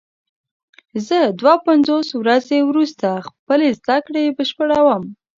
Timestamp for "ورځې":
2.21-2.57